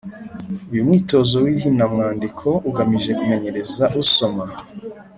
uyu 0.71 0.85
mwitozo 0.87 1.35
w’ihinamwandiko 1.43 2.47
ugamije 2.69 3.11
kumenyereza 3.19 3.83
usoma 4.01 4.45